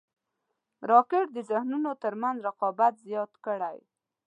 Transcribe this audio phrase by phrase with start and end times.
[0.89, 3.77] راکټ د ذهنونو تر منځ رقابت زیات کړی